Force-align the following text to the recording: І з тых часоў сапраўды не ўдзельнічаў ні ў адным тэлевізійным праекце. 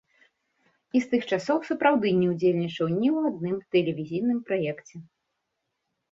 І 0.99 0.99
з 1.03 1.09
тых 1.09 1.25
часоў 1.35 1.57
сапраўды 1.67 2.13
не 2.21 2.27
ўдзельнічаў 2.31 2.87
ні 2.99 3.09
ў 3.15 3.31
адным 3.31 3.59
тэлевізійным 3.75 4.39
праекце. 4.49 4.95